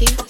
[0.00, 0.29] Thank you.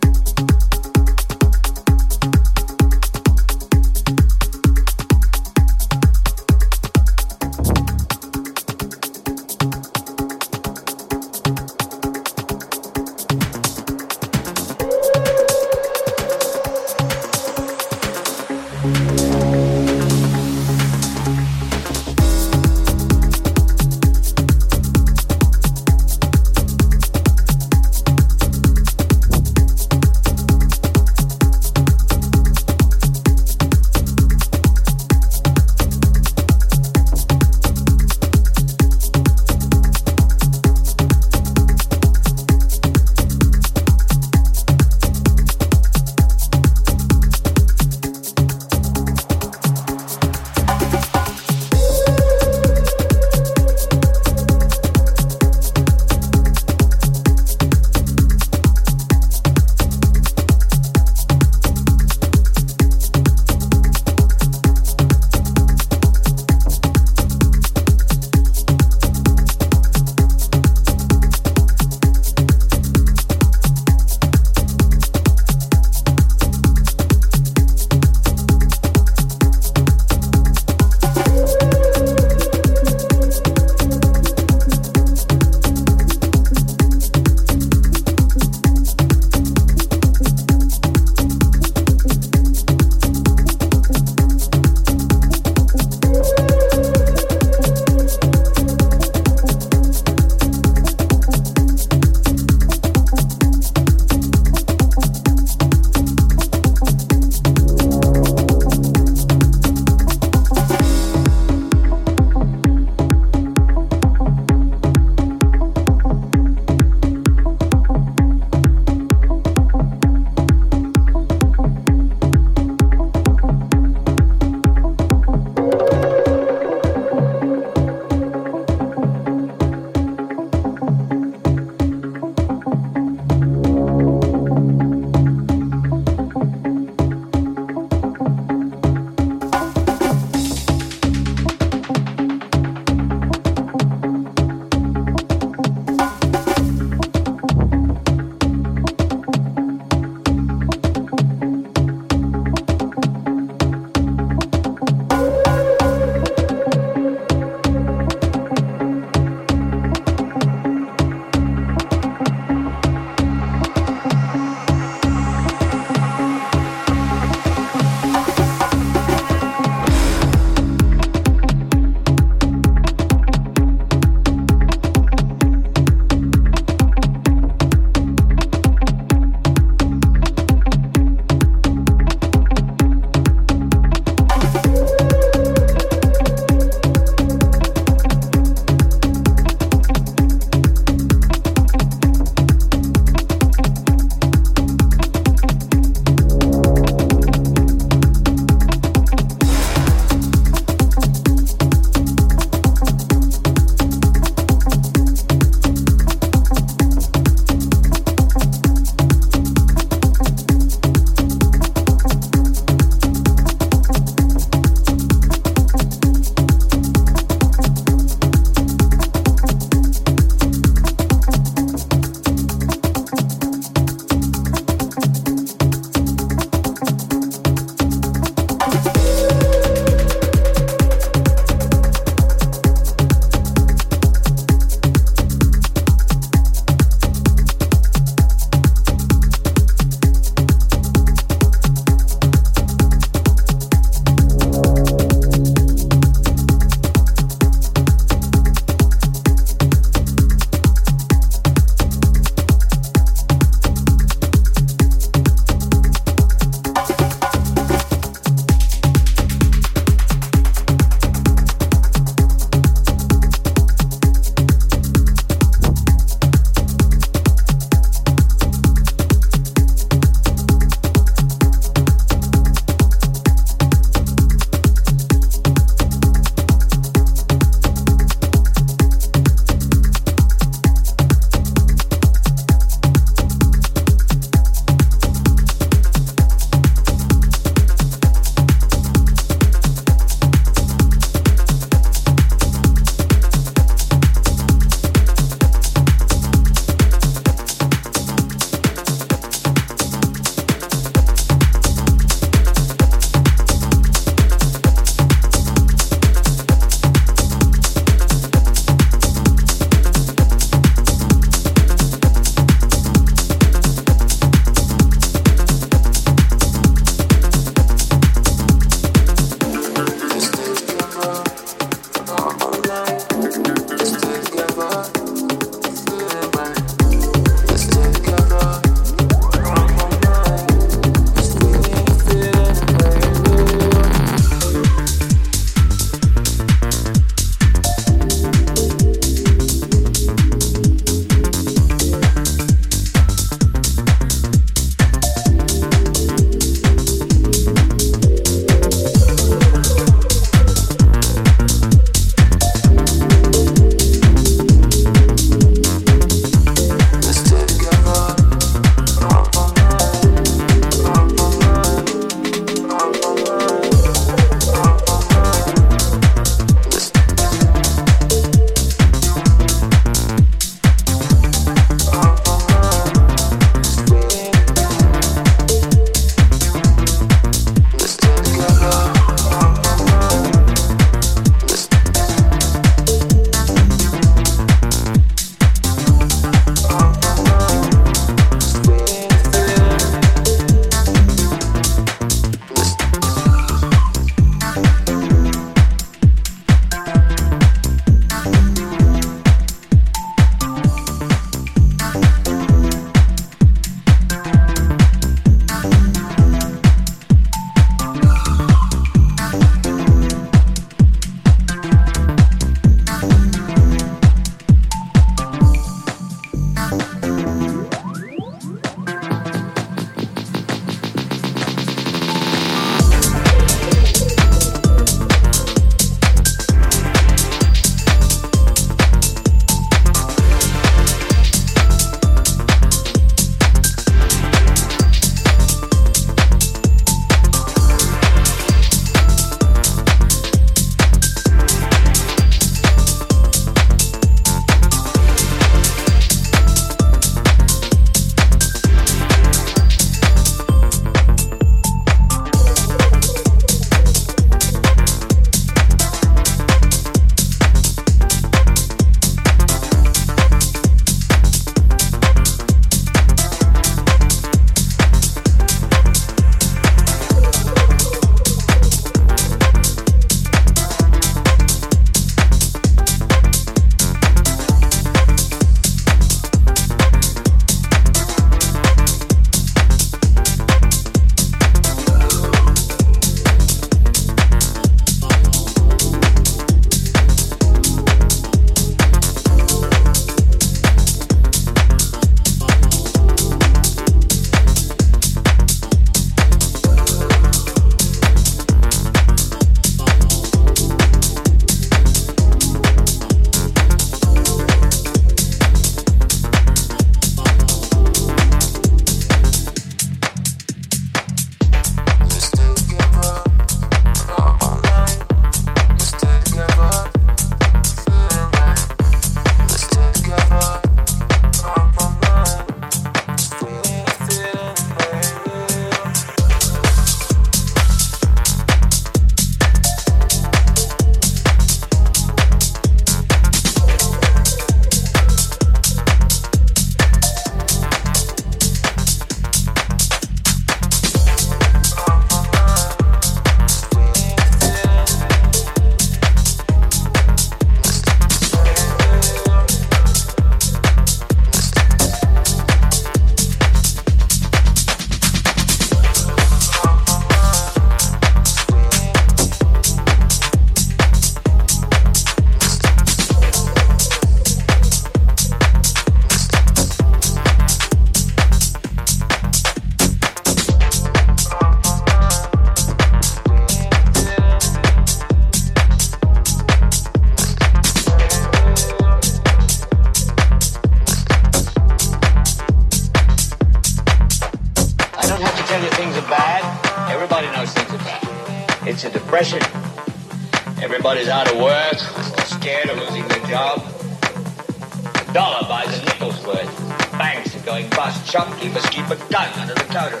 [598.16, 600.00] Shopkeepers keep a gun under the counter.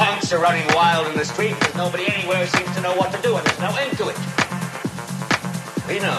[0.00, 3.20] Punks are running wild in the street because nobody anywhere seems to know what to
[3.20, 4.16] do and there's no end to it.
[5.84, 6.16] We know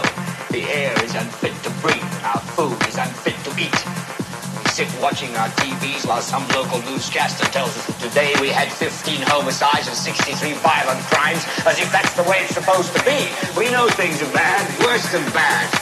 [0.53, 2.13] the air is unfit to breathe.
[2.29, 3.73] Our food is unfit to eat.
[3.73, 8.69] We sit watching our TVs while some local newscaster tells us that today we had
[8.69, 13.17] 15 homicides and 63 violent crimes, as if that's the way it's supposed to be.
[13.57, 15.73] We know things are bad, worse than bad.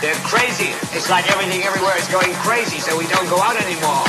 [0.00, 0.72] They're crazy.
[0.96, 4.08] It's like everything everywhere is going crazy, so we don't go out anymore.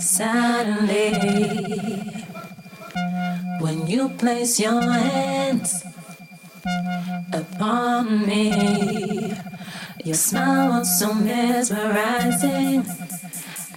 [0.00, 1.12] Suddenly
[3.60, 5.84] when you place your hands
[7.32, 9.34] upon me.
[10.04, 12.86] Your smile was so mesmerizing.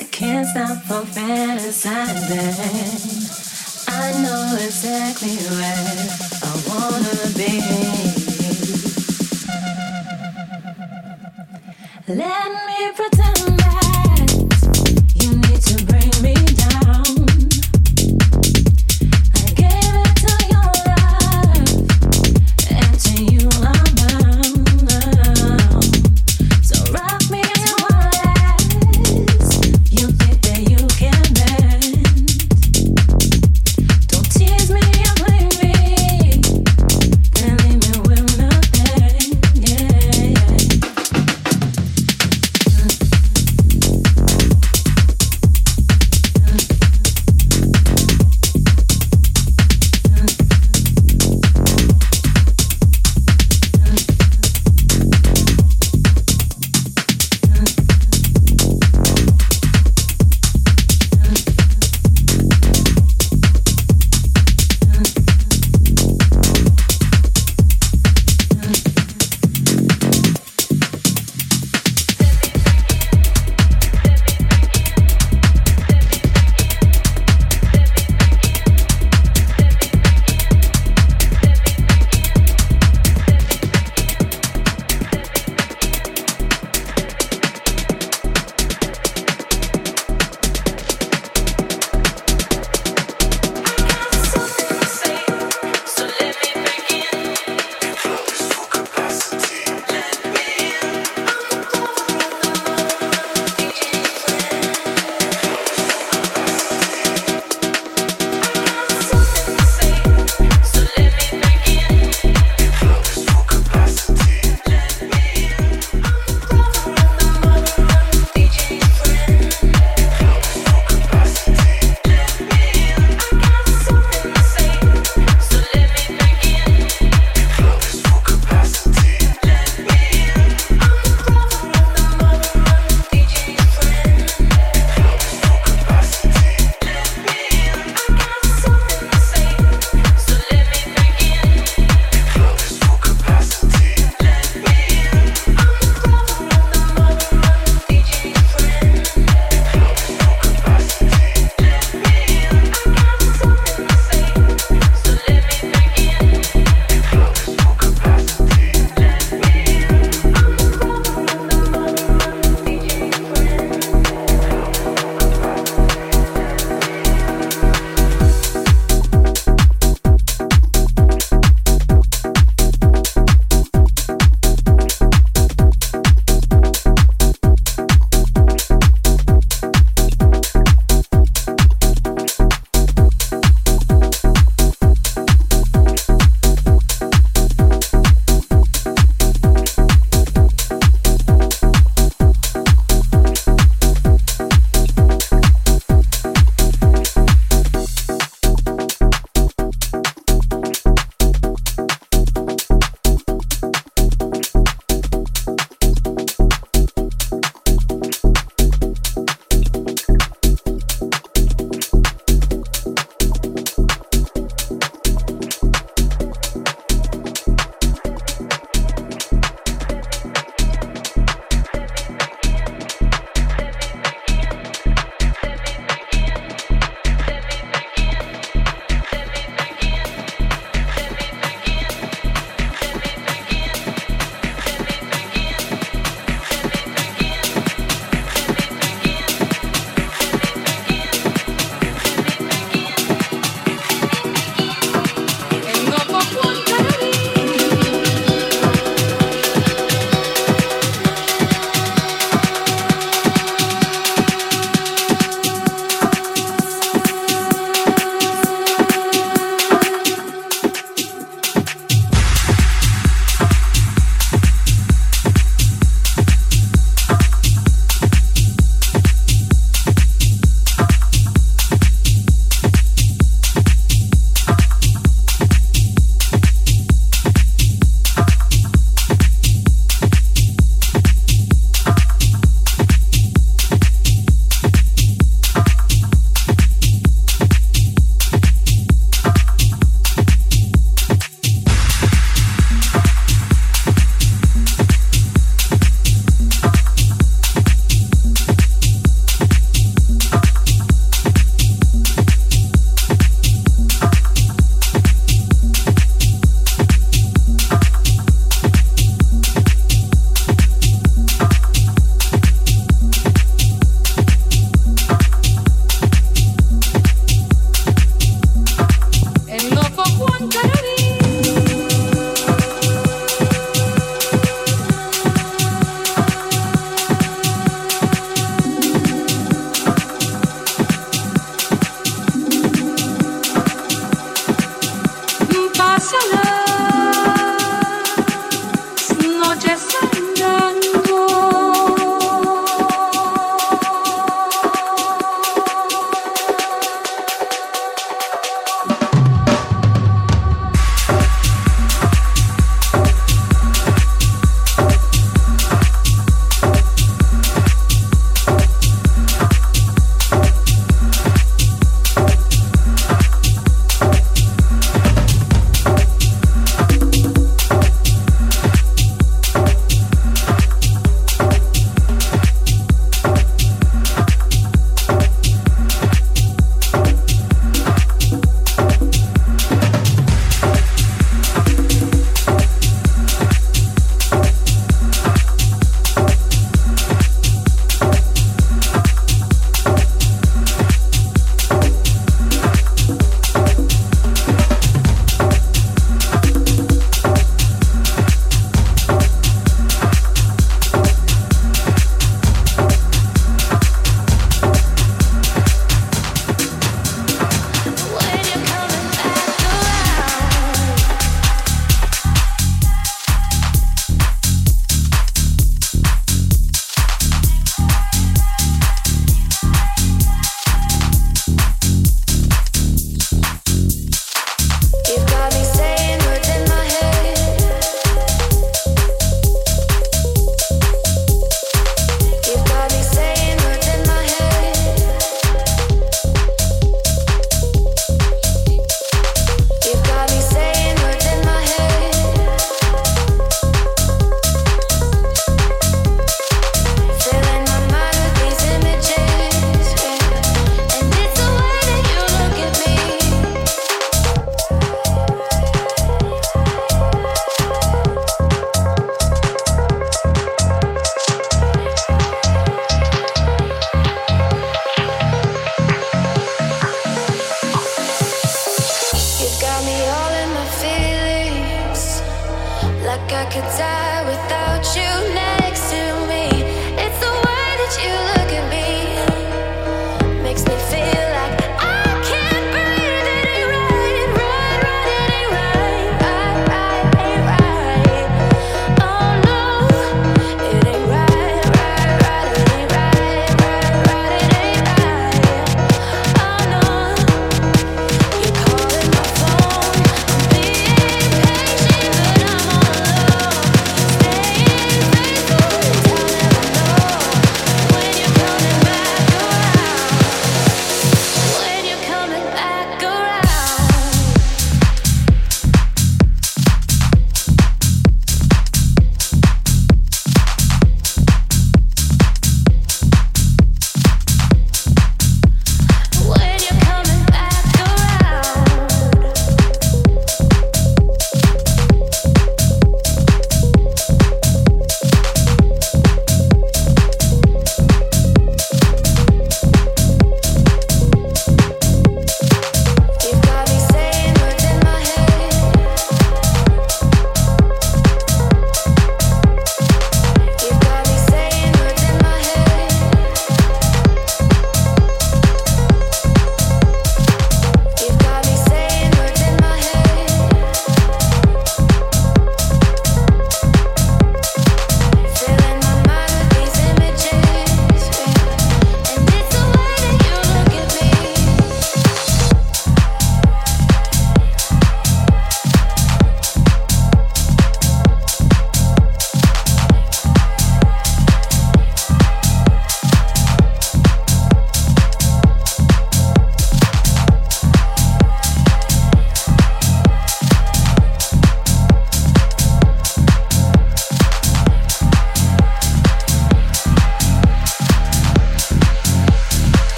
[0.00, 2.46] I can't stop from fantasizing.
[3.88, 6.08] I know exactly where
[6.42, 7.52] I wanna be.
[12.08, 13.85] Let me pretend that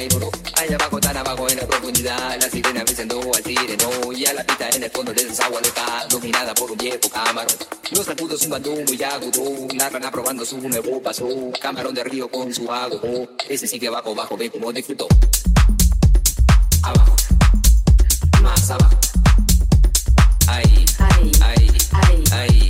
[0.00, 4.44] Allá abajo, tan abajo en la profundidad, la sirena venciendo al sireno Y a la
[4.44, 7.54] pista en el fondo de desagua está dominada por un viejo camarón.
[7.90, 11.28] Los zancudos un bandú muy agudo, la rana probando su nuevo paso.
[11.60, 15.06] Camarón de río con su agudo, ese sigue abajo, abajo, ve cómo disfrutó.
[16.82, 17.16] Abajo,
[18.40, 18.96] más abajo.
[20.46, 22.24] Ahí, ahí, ahí, ahí.
[22.32, 22.69] ahí.